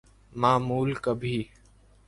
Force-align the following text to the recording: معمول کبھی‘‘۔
معمول 0.35 0.93
کبھی‘‘۔ 1.03 1.37